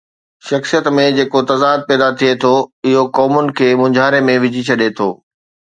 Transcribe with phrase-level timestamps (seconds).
[0.47, 2.53] شخصيت ۾ جيڪو تضاد پيدا ٿئي ٿو
[2.87, 5.09] اهو قومن کي مونجهاري ۾ وجهي ڇڏي ٿو.